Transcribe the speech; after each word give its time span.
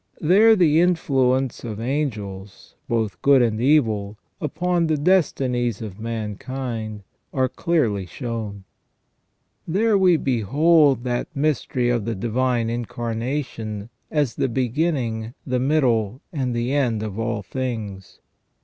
There 0.19 0.55
the 0.55 0.79
influence 0.81 1.63
of 1.63 1.77
the 1.77 1.83
angels, 1.83 2.73
both 2.89 3.21
good 3.21 3.43
and 3.43 3.61
evil, 3.61 4.17
upon 4.41 4.87
the 4.87 4.97
destinies 4.97 5.79
of 5.79 5.99
mankind 5.99 7.03
are 7.31 7.47
clearly 7.47 8.07
shown. 8.07 8.63
There 9.67 9.99
we 9.99 10.17
behold 10.17 11.03
that 11.03 11.27
mystery 11.35 11.91
of 11.91 12.05
the 12.05 12.15
Divine 12.15 12.67
Incarnation 12.67 13.89
as 14.09 14.33
the 14.33 14.49
begin 14.49 14.95
ning, 14.95 15.33
the 15.45 15.59
middle, 15.59 16.21
and 16.33 16.55
the 16.55 16.73
end 16.73 17.03
of 17.03 17.19
all 17.19 17.43
things. 17.43 18.17